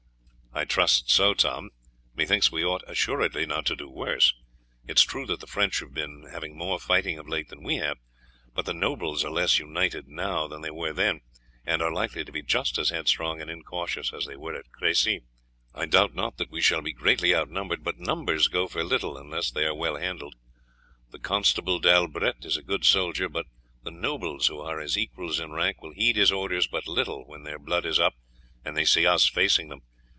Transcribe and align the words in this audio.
"I 0.53 0.65
trust 0.65 1.09
so, 1.09 1.33
Tom; 1.33 1.69
methinks 2.13 2.51
we 2.51 2.63
ought 2.65 2.83
assuredly 2.85 3.45
not 3.45 3.65
to 3.67 3.75
do 3.75 3.89
worse. 3.89 4.33
It 4.85 4.97
is 4.99 5.03
true 5.05 5.25
that 5.27 5.39
the 5.39 5.47
French 5.47 5.79
have 5.79 5.93
been 5.93 6.27
having 6.29 6.57
more 6.57 6.77
fighting 6.77 7.17
of 7.17 7.29
late 7.29 7.47
than 7.47 7.63
we 7.63 7.77
have, 7.77 7.97
but 8.53 8.65
the 8.65 8.73
nobles 8.73 9.23
are 9.23 9.31
less 9.31 9.59
united 9.59 10.09
now 10.09 10.47
than 10.49 10.61
they 10.61 10.69
were 10.69 10.91
then, 10.91 11.21
and 11.65 11.81
are 11.81 11.91
likely 11.93 12.25
to 12.25 12.31
be 12.33 12.41
just 12.41 12.77
as 12.77 12.89
headstrong 12.89 13.39
and 13.39 13.49
incautious 13.49 14.11
as 14.11 14.25
they 14.25 14.35
were 14.35 14.53
at 14.53 14.69
Crecy. 14.73 15.21
I 15.73 15.85
doubt 15.85 16.15
not 16.15 16.35
that 16.35 16.51
we 16.51 16.59
shall 16.59 16.81
be 16.81 16.91
greatly 16.91 17.33
outnumbered, 17.33 17.81
but 17.81 17.97
numbers 17.97 18.49
go 18.49 18.67
for 18.67 18.83
little 18.83 19.17
unless 19.17 19.51
they 19.51 19.63
are 19.65 19.73
well 19.73 19.95
handled. 19.95 20.35
The 21.11 21.19
Constable 21.19 21.79
d'Albrett 21.79 22.43
is 22.43 22.57
a 22.57 22.61
good 22.61 22.83
soldier, 22.83 23.29
but 23.29 23.45
the 23.83 23.89
nobles, 23.91 24.47
who 24.47 24.59
are 24.59 24.79
his 24.81 24.97
equals 24.97 25.39
in 25.39 25.53
rank, 25.53 25.81
will 25.81 25.93
heed 25.93 26.17
his 26.17 26.31
orders 26.31 26.67
but 26.67 26.89
little 26.89 27.25
when 27.25 27.43
their 27.43 27.57
blood 27.57 27.85
is 27.85 28.01
up 28.01 28.15
and 28.65 28.75
they 28.75 28.83
see 28.85 29.07
us 29.07 29.29
facing 29.29 29.69
them. 29.69 29.81